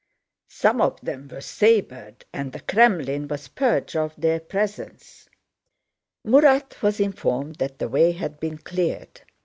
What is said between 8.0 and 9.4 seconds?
had been cleared.